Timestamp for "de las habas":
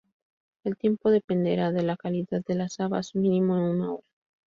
2.47-3.13